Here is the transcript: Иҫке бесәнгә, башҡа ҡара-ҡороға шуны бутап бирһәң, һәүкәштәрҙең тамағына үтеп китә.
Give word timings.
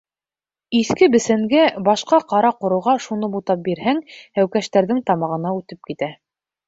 Иҫке 0.77 1.09
бесәнгә, 1.15 1.65
башҡа 1.89 2.19
ҡара-ҡороға 2.33 2.95
шуны 3.07 3.31
бутап 3.35 3.61
бирһәң, 3.69 4.01
һәүкәштәрҙең 4.41 5.05
тамағына 5.11 5.53
үтеп 5.59 5.91
китә. 5.93 6.11